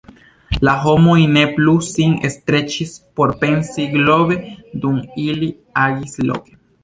[0.67, 4.37] La homoj ne plu sin streĉis por pensi globe
[4.85, 5.51] dum ili
[5.85, 6.59] agis loke.